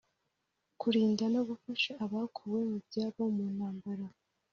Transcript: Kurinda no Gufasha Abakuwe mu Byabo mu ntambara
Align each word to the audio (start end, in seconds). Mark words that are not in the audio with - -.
Kurinda 0.79 1.25
no 1.33 1.41
Gufasha 1.49 1.91
Abakuwe 2.05 2.59
mu 2.69 2.77
Byabo 2.85 3.21
mu 3.35 3.45
ntambara 3.55 4.05